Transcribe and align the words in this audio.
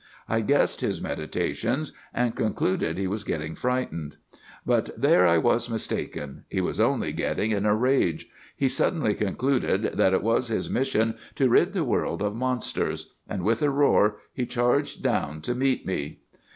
I 0.27 0.41
guessed 0.41 0.81
his 0.81 0.99
meditations, 0.99 1.91
and 2.11 2.35
concluded 2.35 2.97
he 2.97 3.05
was 3.05 3.23
getting 3.23 3.53
frightened. 3.53 4.17
"'But 4.65 4.89
there 4.99 5.27
I 5.27 5.37
was 5.37 5.69
mistaken. 5.69 6.43
He 6.49 6.59
was 6.59 6.79
only 6.79 7.13
getting 7.13 7.51
in 7.51 7.67
a 7.67 7.75
rage. 7.75 8.27
He 8.57 8.67
suddenly 8.67 9.13
concluded 9.13 9.83
that 9.99 10.13
it 10.15 10.23
was 10.23 10.47
his 10.47 10.71
mission 10.71 11.17
to 11.35 11.49
rid 11.49 11.73
the 11.73 11.83
world 11.83 12.23
of 12.23 12.33
monsters; 12.35 13.13
and 13.29 13.43
with 13.43 13.61
a 13.61 13.69
roar 13.69 14.15
he 14.33 14.47
charged 14.47 15.03
down 15.03 15.39
to 15.41 15.53
meet 15.53 15.85
me. 15.85 16.21